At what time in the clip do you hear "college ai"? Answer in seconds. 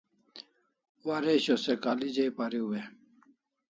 1.85-2.31